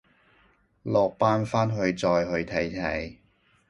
[0.81, 3.17] 落班翻去再去睇睇